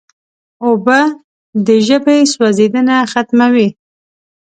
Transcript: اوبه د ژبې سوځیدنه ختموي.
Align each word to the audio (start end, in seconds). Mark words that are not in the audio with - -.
اوبه 0.65 0.99
د 1.65 1.67
ژبې 1.87 2.17
سوځیدنه 2.33 2.95
ختموي. 3.11 3.69